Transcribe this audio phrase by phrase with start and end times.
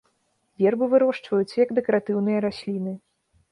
[0.63, 2.93] Вербы вырошчваюцца як дэкаратыўныя расліны.